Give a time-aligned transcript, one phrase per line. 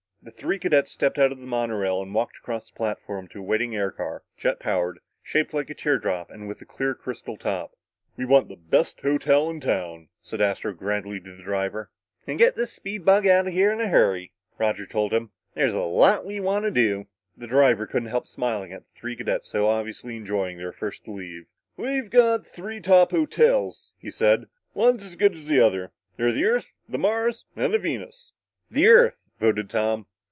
[0.23, 3.41] The three cadets stepped out of the monorail and walked across the platform to a
[3.41, 7.71] waiting air car jet powered, shaped like a teardrop and with a clear crystal top.
[8.15, 11.89] "We want the best hotel in town," said Astro grandly to the driver.
[12.27, 15.31] "And get this speed bug outa here in a hurry," Roger told him.
[15.55, 19.15] "There's a lot we want to do." The driver couldn't help smiling at the three
[19.15, 21.47] cadets so obviously enjoying their first leave.
[21.77, 24.45] "We've got three top hotels," he said.
[24.75, 25.93] "One's as good as the other.
[26.15, 28.33] They're the Earth, the Mars and the Venus."
[28.69, 30.05] "The Earth," voted Tom.